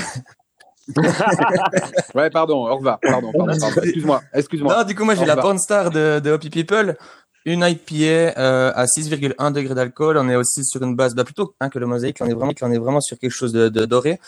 Ouais, 2.14 2.30
pardon, 2.30 2.66
au 2.68 2.74
revoir. 2.76 2.98
Pardon, 3.00 3.32
pardon, 3.32 3.56
pardon. 3.58 3.80
Excuse-moi, 3.82 4.22
excuse-moi. 4.34 4.76
Non, 4.76 4.84
du 4.84 4.94
coup, 4.94 5.04
moi, 5.04 5.14
j'ai 5.14 5.24
la 5.24 5.36
porn 5.36 5.58
star 5.58 5.90
de, 5.90 6.20
de 6.20 6.30
Hoppy 6.30 6.50
People. 6.50 6.96
Une 7.44 7.62
IPA 7.66 8.38
euh, 8.38 8.72
à 8.74 8.84
6,1 8.84 9.52
degrés 9.52 9.74
d'alcool. 9.74 10.16
On 10.16 10.28
est 10.28 10.36
aussi 10.36 10.64
sur 10.64 10.82
une 10.82 10.94
base, 10.94 11.14
bah, 11.14 11.24
plutôt 11.24 11.54
hein, 11.60 11.70
que 11.70 11.78
le 11.78 11.86
mosaïque, 11.86 12.18
on 12.20 12.26
est 12.26 12.34
vraiment, 12.34 12.52
on 12.62 12.70
est 12.72 12.78
vraiment 12.78 13.00
sur 13.00 13.18
quelque 13.18 13.32
chose 13.32 13.52
de, 13.52 13.68
de 13.68 13.84
doré. 13.84 14.20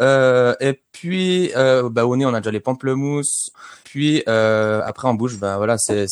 Euh, 0.00 0.54
et 0.60 0.80
puis, 0.92 1.50
euh, 1.56 1.88
bah, 1.90 2.06
au 2.06 2.16
nez, 2.16 2.24
on 2.24 2.34
a 2.34 2.40
déjà 2.40 2.50
les 2.52 2.60
pamplemousses. 2.60 3.50
Puis, 3.84 4.22
après, 4.26 5.08
en 5.08 5.14
bouche, 5.14 5.38
bah, 5.38 5.56
voilà, 5.56 5.76
c'est, 5.78 6.06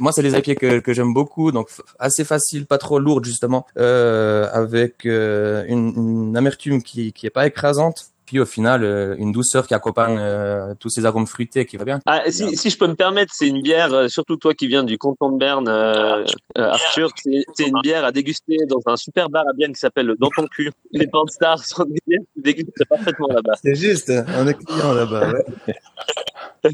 moi, 0.00 0.12
c'est 0.12 0.22
les 0.22 0.36
IPA 0.36 0.54
que, 0.54 0.78
que 0.80 0.92
j'aime 0.92 1.12
beaucoup. 1.14 1.52
Donc, 1.52 1.68
f- 1.70 1.80
assez 1.98 2.24
facile, 2.24 2.66
pas 2.66 2.78
trop 2.78 2.98
lourde, 2.98 3.24
justement, 3.24 3.66
euh, 3.78 4.48
avec 4.52 5.06
euh, 5.06 5.64
une, 5.68 5.92
une 6.30 6.36
amertume 6.36 6.82
qui, 6.82 7.12
qui 7.12 7.26
est 7.26 7.30
pas 7.30 7.46
écrasante. 7.46 8.06
Puis, 8.26 8.38
au 8.38 8.46
final, 8.46 8.84
euh, 8.84 9.16
une 9.18 9.32
douceur 9.32 9.66
qui 9.66 9.74
accompagne 9.74 10.16
euh, 10.20 10.72
tous 10.78 10.88
ces 10.88 11.04
arômes 11.04 11.26
fruités 11.26 11.66
qui 11.66 11.76
va 11.76 11.84
bien. 11.84 11.98
Ah, 12.06 12.22
si, 12.30 12.56
si 12.56 12.70
je 12.70 12.78
peux 12.78 12.86
me 12.86 12.94
permettre, 12.94 13.32
c'est 13.34 13.48
une 13.48 13.60
bière, 13.60 13.92
euh, 13.92 14.06
surtout 14.06 14.36
toi 14.36 14.54
qui 14.54 14.68
viens 14.68 14.84
du 14.84 14.98
canton 14.98 15.32
de 15.32 15.38
Berne, 15.38 15.68
Arthur, 16.54 17.10
c'est 17.16 17.42
c'est 17.54 17.66
une 17.66 17.80
bière 17.82 18.04
à 18.04 18.12
déguster 18.12 18.56
dans 18.68 18.80
un 18.86 18.96
super 18.96 19.30
bar 19.30 19.42
à 19.48 19.52
Bienne 19.52 19.72
qui 19.72 19.80
s'appelle 19.80 20.14
Dans 20.20 20.28
ton 20.30 20.46
cul. 20.46 20.70
Les 20.92 21.08
Stars 21.28 21.64
sont 21.64 21.84
des 21.84 21.98
bières 22.06 22.20
qui 22.34 22.40
dégustent 22.42 22.84
parfaitement 22.88 23.26
là-bas. 23.34 23.54
C'est 23.64 23.74
juste, 23.74 24.12
on 24.38 24.46
est 24.46 24.54
client 24.54 24.92
là-bas. 24.92 25.32
Ouais. 25.32 25.74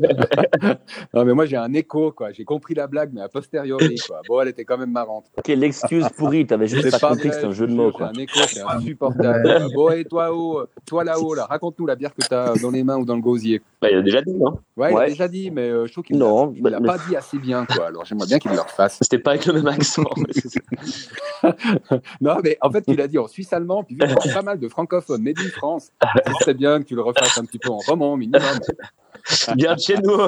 Non, 1.14 1.24
mais 1.24 1.32
moi, 1.34 1.46
j'ai 1.46 1.56
un 1.56 1.72
écho, 1.72 2.12
quoi. 2.12 2.32
J'ai 2.32 2.44
compris 2.44 2.74
la 2.74 2.86
blague, 2.86 3.10
mais 3.12 3.20
a 3.20 3.28
posteriori, 3.28 3.96
quoi. 4.06 4.20
Bon, 4.28 4.40
elle 4.40 4.48
était 4.48 4.64
quand 4.64 4.78
même 4.78 4.90
marrante. 4.90 5.26
Ok, 5.36 5.48
l'excuse 5.48 6.06
pourrie, 6.16 6.46
t'avais 6.46 6.66
juste 6.66 6.90
pas 7.00 7.08
compris 7.10 7.28
que 7.30 7.34
c'est 7.34 7.44
un 7.44 7.50
jeu 7.52 7.66
de 7.66 7.72
mots, 7.74 7.92
quoi. 7.92 8.10
J'ai 8.14 8.20
un 8.20 8.22
écho, 8.24 8.40
c'est 8.48 8.60
insupportable. 8.62 9.66
Bon, 9.74 9.90
et 9.90 10.04
toi, 10.04 10.32
haut, 10.34 10.64
toi 10.86 11.04
là-haut, 11.04 11.34
là, 11.34 11.46
raconte-nous 11.46 11.86
la 11.86 11.96
bière 11.96 12.14
que 12.14 12.26
tu 12.26 12.34
as 12.34 12.54
dans 12.60 12.70
les 12.70 12.84
mains 12.84 12.96
ou 12.98 13.04
dans 13.04 13.16
le 13.16 13.22
gosier. 13.22 13.62
Bah, 13.80 13.88
il 13.90 13.98
a 13.98 14.02
déjà 14.02 14.22
dit, 14.22 14.34
non 14.34 14.58
Ouais, 14.76 14.92
il 14.92 14.98
a 14.98 15.06
déjà 15.06 15.28
dit, 15.28 15.50
mais 15.50 15.68
euh, 15.68 15.86
je 15.86 15.92
trouve 15.92 16.04
qu'il 16.04 16.18
Non, 16.18 16.46
l'a- 16.46 16.52
il 16.56 16.62
mais- 16.82 16.86
pas 16.86 16.98
dit 17.08 17.16
assez 17.16 17.38
bien, 17.38 17.64
quoi. 17.66 17.86
Alors, 17.86 18.04
j'aimerais 18.04 18.26
bien 18.26 18.38
qu'il 18.38 18.50
le 18.52 18.60
refasse. 18.60 18.98
C'était 19.02 19.18
pas 19.18 19.32
avec 19.32 19.46
le 19.46 19.54
même 19.54 19.66
accent. 19.68 20.04
mais 20.16 20.32
c'est. 20.32 20.60
Non, 22.20 22.36
mais 22.42 22.56
en 22.60 22.70
fait, 22.70 22.82
tu 22.82 22.94
l'as 22.96 23.08
dit 23.08 23.18
en 23.18 23.28
suisse 23.28 23.52
allemand, 23.52 23.84
puis 23.84 23.94
vu 23.94 24.00
qu'il 24.00 24.30
y 24.30 24.30
a 24.30 24.34
pas 24.34 24.42
mal 24.42 24.58
de 24.58 24.68
francophones, 24.68 25.22
mais 25.22 25.34
in 25.38 25.48
France, 25.50 25.90
ce 26.26 26.32
serait 26.40 26.54
bien 26.54 26.78
que 26.80 26.84
tu 26.84 26.94
le 26.94 27.02
refasses 27.02 27.38
un 27.38 27.44
petit 27.44 27.58
peu 27.58 27.68
en 27.70 27.78
roman, 27.78 28.16
minimum. 28.16 28.40
Bien 29.56 29.74
de 29.74 29.80
chez 29.80 29.96
nous. 29.98 30.18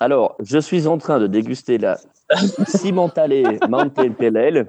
Alors, 0.00 0.36
je 0.40 0.58
suis 0.58 0.86
en 0.86 0.98
train 0.98 1.18
de 1.18 1.26
déguster 1.26 1.78
la 1.78 1.98
Cimentalé 2.66 3.58
Mountain 3.68 4.10
Pale 4.12 4.36
Ale. 4.36 4.68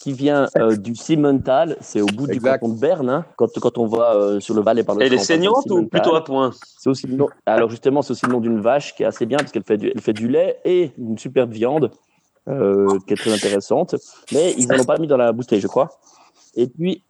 qui 0.00 0.12
vient 0.14 0.48
euh, 0.56 0.76
du 0.76 0.94
Simmental, 0.94 1.76
c'est 1.80 2.00
au 2.00 2.06
bout 2.06 2.26
du 2.26 2.40
canton 2.40 2.70
de 2.70 2.80
Berne, 2.80 3.10
hein, 3.10 3.26
quand, 3.36 3.50
quand 3.60 3.76
on 3.76 3.86
va 3.86 4.14
euh, 4.14 4.40
sur 4.40 4.54
le 4.54 4.62
Valais 4.62 4.82
par 4.82 4.94
le 4.94 5.02
Elle 5.02 5.12
est 5.12 5.18
saignante 5.18 5.70
ou 5.70 5.86
plutôt 5.86 6.14
à 6.14 6.24
point? 6.24 6.52
C'est 6.78 6.88
aussi 6.88 7.06
le 7.06 7.16
nom. 7.16 7.28
Alors 7.44 7.68
justement, 7.68 8.00
c'est 8.00 8.12
aussi 8.12 8.24
le 8.24 8.32
nom 8.32 8.40
d'une 8.40 8.60
vache 8.60 8.94
qui 8.94 9.02
est 9.02 9.06
assez 9.06 9.26
bien 9.26 9.36
parce 9.36 9.52
qu'elle 9.52 9.64
fait 9.64 9.76
du, 9.76 9.92
elle 9.94 10.00
fait 10.00 10.14
du 10.14 10.26
lait 10.26 10.58
et 10.64 10.92
une 10.96 11.18
superbe 11.18 11.52
viande 11.52 11.90
euh, 12.48 12.98
qui 13.06 13.12
est 13.12 13.16
très 13.16 13.32
intéressante. 13.32 13.94
Mais 14.32 14.54
ils 14.56 14.72
en 14.72 14.80
ont 14.80 14.84
pas 14.84 14.96
mis 14.96 15.06
dans 15.06 15.18
la 15.18 15.32
bouteille, 15.32 15.60
je 15.60 15.66
crois. 15.66 15.90
Et 16.54 16.66
puis 16.66 17.02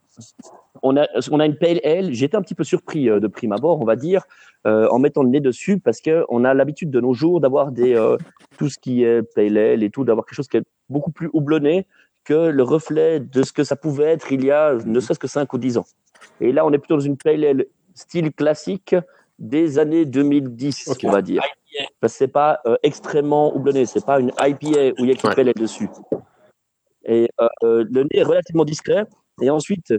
on 0.83 0.97
a, 0.97 1.07
on 1.31 1.39
a 1.39 1.45
une 1.45 1.57
pale 1.57 1.79
ale. 1.83 2.13
J'étais 2.13 2.35
un 2.37 2.41
petit 2.41 2.55
peu 2.55 2.63
surpris 2.63 3.09
euh, 3.09 3.19
de 3.19 3.27
prime 3.27 3.51
abord, 3.51 3.81
on 3.81 3.85
va 3.85 3.95
dire, 3.95 4.23
euh, 4.67 4.87
en 4.89 4.99
mettant 4.99 5.23
le 5.23 5.29
nez 5.29 5.39
dessus 5.39 5.79
parce 5.79 6.01
que 6.01 6.25
on 6.29 6.43
a 6.43 6.53
l'habitude 6.53 6.91
de 6.91 6.99
nos 6.99 7.13
jours 7.13 7.41
d'avoir 7.41 7.71
des 7.71 7.95
euh, 7.95 8.17
tout 8.57 8.69
ce 8.69 8.77
qui 8.77 9.03
est 9.03 9.21
pale 9.35 9.57
ale 9.57 9.83
et 9.83 9.89
tout, 9.89 10.03
d'avoir 10.03 10.25
quelque 10.25 10.35
chose 10.35 10.47
qui 10.47 10.57
est 10.57 10.63
beaucoup 10.89 11.11
plus 11.11 11.29
houblonné 11.33 11.87
que 12.23 12.49
le 12.49 12.63
reflet 12.63 13.19
de 13.19 13.43
ce 13.43 13.51
que 13.51 13.63
ça 13.63 13.75
pouvait 13.75 14.05
être 14.05 14.31
il 14.31 14.45
y 14.45 14.51
a 14.51 14.75
ne 14.85 14.99
serait-ce 14.99 15.19
que 15.19 15.27
5 15.27 15.51
ou 15.53 15.57
10 15.57 15.77
ans. 15.77 15.85
Et 16.39 16.51
là, 16.51 16.65
on 16.65 16.71
est 16.71 16.77
plutôt 16.77 16.95
dans 16.95 16.99
une 17.01 17.17
pale 17.17 17.43
ale 17.43 17.65
style 17.95 18.31
classique 18.31 18.95
des 19.39 19.79
années 19.79 20.05
2010, 20.05 20.87
Ok. 20.89 20.99
on 21.03 21.11
va 21.11 21.21
dire. 21.21 21.41
Parce 21.99 22.13
que 22.13 22.17
c'est 22.19 22.27
pas 22.27 22.59
euh, 22.67 22.75
extrêmement 22.83 23.55
houblonné, 23.55 23.85
c'est 23.85 24.05
pas 24.05 24.19
une 24.19 24.31
IPA 24.39 24.93
où 24.99 25.03
il 25.03 25.05
y 25.05 25.09
a 25.09 25.13
écrit 25.13 25.27
Ouais. 25.29 25.35
pale 25.35 25.47
ale 25.47 25.53
dessus. 25.55 25.89
Et 27.05 27.27
euh, 27.41 27.47
euh, 27.63 27.85
le 27.89 28.03
nez 28.03 28.09
est 28.19 28.23
relativement 28.23 28.65
discret. 28.65 29.05
Et 29.41 29.49
ensuite, 29.49 29.93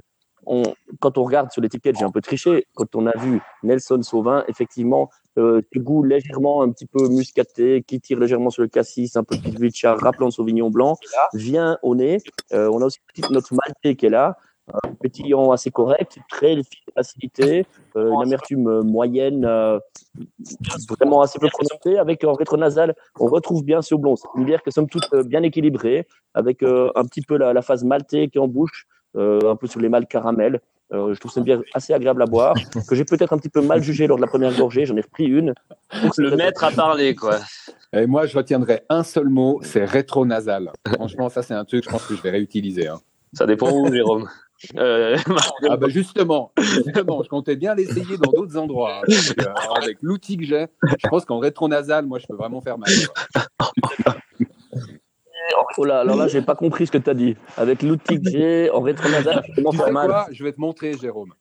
on, 0.46 0.62
quand 1.00 1.18
on 1.18 1.24
regarde 1.24 1.50
sur 1.52 1.62
l'étiquette, 1.62 1.96
j'ai 1.98 2.04
un 2.04 2.10
peu 2.10 2.20
triché. 2.20 2.66
Quand 2.74 2.94
on 2.94 3.06
a 3.06 3.16
vu 3.16 3.40
Nelson 3.62 4.02
Sauvin, 4.02 4.44
effectivement, 4.48 5.10
euh, 5.38 5.62
goût 5.76 6.02
légèrement 6.02 6.62
un 6.62 6.70
petit 6.70 6.86
peu 6.86 7.08
muscaté, 7.08 7.82
qui 7.86 8.00
tire 8.00 8.18
légèrement 8.18 8.50
sur 8.50 8.62
le 8.62 8.68
cassis, 8.68 9.16
un 9.16 9.24
peu 9.24 9.36
de 9.36 9.58
Richard, 9.58 9.98
rappelant 10.00 10.26
le 10.26 10.32
Sauvignon 10.32 10.70
blanc, 10.70 10.96
vient 11.34 11.78
au 11.82 11.94
nez. 11.94 12.18
Euh, 12.52 12.68
on 12.72 12.82
a 12.82 12.86
aussi 12.86 12.98
note 13.30 13.50
maltée 13.52 13.96
qui 13.96 14.06
est 14.06 14.10
là, 14.10 14.36
un 14.68 14.94
pétillant 14.94 15.50
assez 15.50 15.70
correct, 15.70 16.18
très 16.28 16.54
fine 16.54 16.82
acidité, 16.96 17.66
euh, 17.96 18.12
une 18.12 18.22
amertume 18.22 18.68
euh, 18.68 18.82
moyenne, 18.82 19.44
euh, 19.44 19.78
vraiment 20.88 21.22
assez 21.22 21.38
peu 21.38 21.48
prononcée. 21.48 21.98
Avec 21.98 22.24
en 22.24 22.32
rétronasal, 22.34 22.94
on 23.18 23.26
retrouve 23.26 23.64
bien 23.64 23.82
ce 23.82 23.94
houblon. 23.94 24.16
C'est 24.16 24.28
une 24.36 24.44
bière 24.44 24.62
qui 24.62 24.72
somme 24.72 24.88
toute 24.88 25.08
bien 25.26 25.42
équilibrée, 25.42 26.06
avec 26.34 26.62
un 26.62 27.04
petit 27.04 27.22
peu 27.22 27.36
la, 27.36 27.52
la 27.52 27.62
phase 27.62 27.84
maltée 27.84 28.28
qui 28.28 28.38
est 28.38 28.40
en 28.40 28.48
bouche, 28.48 28.86
un 29.16 29.56
peu 29.56 29.66
sur 29.66 29.80
les 29.80 29.88
mâles 29.88 30.06
caramel. 30.06 30.60
Euh, 30.92 31.14
je 31.14 31.20
trouve 31.20 31.30
que 31.30 31.34
c'est 31.34 31.40
une 31.40 31.44
bière 31.44 31.60
assez 31.72 31.94
agréable 31.94 32.20
à 32.20 32.26
boire, 32.26 32.54
que 32.88 32.94
j'ai 32.94 33.06
peut-être 33.06 33.32
un 33.32 33.38
petit 33.38 33.48
peu 33.48 33.62
mal 33.62 33.82
jugé 33.82 34.06
lors 34.06 34.18
de 34.18 34.22
la 34.22 34.26
première 34.28 34.54
gorgée. 34.54 34.84
J'en 34.84 34.96
ai 34.96 35.00
repris 35.00 35.24
une. 35.24 35.54
Cette 35.90 36.18
Le 36.18 36.36
maître 36.36 36.62
a 36.64 36.70
parlé, 36.70 37.14
quoi. 37.14 37.38
Et 37.94 38.06
moi, 38.06 38.26
je 38.26 38.36
retiendrai 38.36 38.82
un 38.90 39.02
seul 39.02 39.28
mot, 39.30 39.60
c'est 39.62 39.84
rétronasal. 39.86 40.70
Franchement, 40.94 41.30
ça, 41.30 41.42
c'est 41.42 41.54
un 41.54 41.64
truc, 41.64 41.84
je 41.84 41.88
pense 41.90 42.04
que 42.06 42.14
je 42.14 42.20
vais 42.20 42.30
réutiliser. 42.30 42.88
hein. 42.88 43.00
Ça 43.32 43.46
dépend 43.46 43.70
où, 43.72 43.90
Jérôme. 43.90 44.28
Euh, 44.76 45.16
Ah 45.70 45.76
bah 45.76 45.88
justement, 45.88 46.52
justement, 46.58 47.22
je 47.22 47.28
comptais 47.28 47.56
bien 47.56 47.74
l'essayer 47.74 48.16
dans 48.18 48.30
d'autres 48.30 48.56
endroits. 48.58 49.00
hein. 49.00 49.12
Euh, 49.40 49.74
avec 49.82 49.98
l'outil 50.02 50.36
que 50.36 50.44
j'ai, 50.44 50.66
je 51.02 51.08
pense 51.08 51.24
qu'en 51.24 51.38
rétronasal, 51.38 52.04
moi, 52.06 52.18
je 52.18 52.26
peux 52.26 52.36
vraiment 52.36 52.60
faire 52.60 52.76
mal. 52.78 52.90
quoi. 53.34 53.42
Oh 55.78 55.84
là, 55.84 56.00
alors 56.00 56.16
là, 56.16 56.28
j'ai 56.28 56.42
pas 56.42 56.54
compris 56.54 56.86
ce 56.86 56.92
que 56.92 56.98
tu 56.98 57.10
as 57.10 57.14
dit. 57.14 57.36
Avec 57.56 57.82
l'outil 57.82 58.20
que 58.20 58.30
j'ai 58.30 58.70
en 58.70 58.80
rétronasal, 58.80 59.42
je 59.48 59.54
commence 59.56 59.76
Tu 59.76 59.82
à 59.82 59.86
sais 59.86 59.92
mal. 59.92 60.08
quoi? 60.08 60.26
Je 60.30 60.44
vais 60.44 60.52
te 60.52 60.60
montrer, 60.60 60.94
Jérôme. 60.94 61.32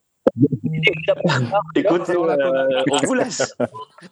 La 1.75 1.91
euh, 1.91 2.83
on 2.91 2.97
vous 3.05 3.13
laisse. 3.13 3.55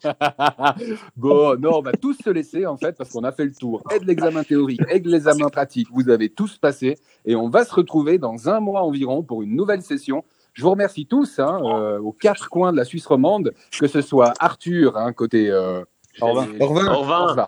bon, 1.18 1.56
non, 1.60 1.78
on 1.78 1.82
va 1.82 1.92
tous 1.94 2.18
se 2.24 2.30
laisser 2.30 2.66
en 2.66 2.78
fait 2.78 2.98
parce 2.98 3.12
qu'on 3.12 3.24
a 3.24 3.32
fait 3.32 3.46
le 3.46 3.54
tour 3.54 3.82
et 3.96 4.00
de 4.00 4.06
l'examen 4.06 4.44
théorique 4.44 4.82
et 4.90 5.00
de 5.00 5.10
l'examen 5.10 5.50
pratique. 5.50 5.88
Vous 5.94 6.10
avez 6.10 6.30
tous 6.30 6.58
passé 6.58 6.98
et 7.26 7.36
on 7.36 7.50
va 7.50 7.64
se 7.64 7.74
retrouver 7.74 8.18
dans 8.18 8.50
un 8.50 8.60
mois 8.60 8.82
environ 8.82 9.24
pour 9.24 9.42
une 9.44 9.56
nouvelle 9.56 9.82
session. 9.82 10.24
Je 10.54 10.64
vous 10.64 10.72
remercie 10.72 11.06
tous 11.06 11.40
hein, 11.40 11.60
euh, 11.64 12.00
aux 12.00 12.12
quatre 12.12 12.50
coins 12.50 12.72
de 12.72 12.78
la 12.78 12.86
Suisse 12.86 13.06
romande, 13.06 13.54
que 13.80 13.88
ce 13.88 14.02
soit 14.02 14.34
Arthur, 14.40 14.98
hein, 14.98 15.14
côté 15.14 15.50
euh, 15.50 15.84
Orvin. 16.22 16.48
Orvin. 16.60 16.88
Orvin. 16.88 17.18
Orvin. 17.22 17.48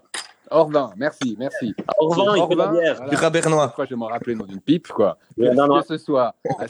Orvin, 0.52 0.92
merci, 0.98 1.36
merci. 1.40 1.74
Orvin, 1.98 2.36
il 2.36 2.48
fait 2.48 2.56
la 2.56 2.68
bière. 2.68 2.96
voilà. 2.98 3.10
Du 3.10 3.16
Rabernois. 3.16 3.68
Pourquoi 3.68 3.86
je 3.86 3.90
vais 3.92 3.96
m'en 3.96 4.08
rappeler 4.08 4.36
dans 4.36 4.46
une 4.46 4.60
pipe, 4.60 4.88
quoi. 4.90 5.18
Que, 5.38 5.42
Ouais, 5.44 5.54
non, 5.56 5.68
non. 5.68 5.80
que 5.82 5.88
ce 5.88 5.98
soit 5.98 6.36
à. 6.60 6.66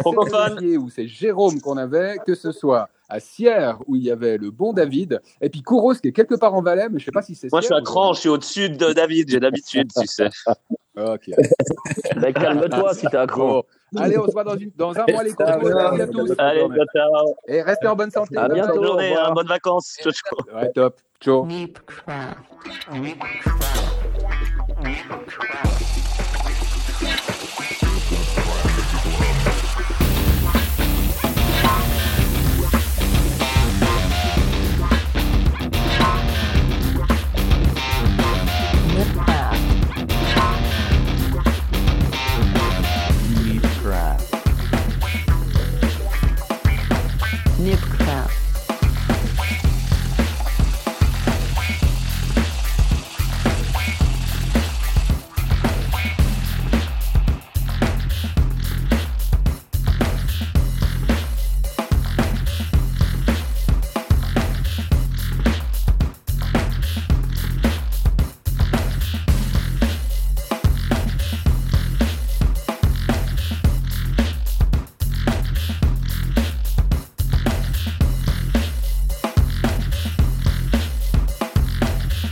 Sénégier 0.50 0.78
où 0.78 0.90
c'est 0.90 1.08
Jérôme 1.08 1.60
qu'on 1.62 1.78
avait, 1.78 2.18
que 2.26 2.36
ce 2.36 2.52
soit 2.52 2.90
à 3.10 3.20
Sierre 3.20 3.80
où 3.88 3.96
il 3.96 4.04
y 4.04 4.12
avait 4.12 4.38
le 4.38 4.52
bon 4.52 4.72
David, 4.72 5.20
et 5.42 5.50
puis 5.50 5.62
Kouros 5.64 5.96
qui 5.96 6.08
est 6.08 6.12
quelque 6.14 6.36
part 6.36 6.54
en 6.54 6.62
Valais, 6.62 6.88
mais 6.90 7.00
je 7.00 7.06
sais 7.06 7.12
pas 7.12 7.22
si 7.22 7.36
c'est 7.36 7.52
Moi, 7.52 7.60
je 7.62 7.66
suis 7.66 7.74
à 7.76 7.80
ou- 7.80 7.84
Cran, 7.84 8.14
je 8.14 8.20
suis 8.22 8.30
au-dessus 8.30 8.70
de 8.70 8.94
David, 8.94 9.30
j'ai 9.30 9.40
l'habitude, 9.40 9.90
tu 10.00 10.08
sais. 10.08 10.30
Ok. 10.98 11.30
Ben, 12.18 12.34
calme-toi 12.34 12.94
si 12.94 13.08
t'es 13.08 13.18
à 13.18 13.26
cran. 13.26 13.64
Allez, 13.98 14.18
on 14.18 14.26
se 14.26 14.32
voit 14.32 14.44
dans, 14.46 14.56
une- 14.56 14.72
dans 14.76 14.92
un 14.98 15.06
mois 15.12 15.24
les 15.24 15.34
copains. 15.34 15.60
Salut 15.90 16.02
à 16.02 16.08
tous. 16.08 16.32
Allez, 16.38 16.60
ciao, 16.62 16.86
ciao. 16.96 17.36
Et 17.48 17.62
restez 17.62 17.88
en 17.88 17.96
bonne 17.96 18.12
santé. 18.12 18.38
À 18.38 18.48
bientôt. 18.48 18.76
Bonne 18.76 18.86
journée, 18.86 19.08
au 19.08 19.10
revoir. 19.10 19.30
hein, 19.30 19.34
bonnes 19.34 19.48
vacances. 19.48 19.98
Ciao, 20.02 20.12
ciao. 20.14 20.56
Ouais, 20.56 20.72
top. 20.72 20.96
Ciao. 21.20 21.46